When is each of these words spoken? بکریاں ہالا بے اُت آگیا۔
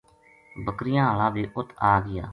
بکریاں 0.65 1.05
ہالا 1.07 1.27
بے 1.33 1.43
اُت 1.57 1.67
آگیا۔ 1.93 2.25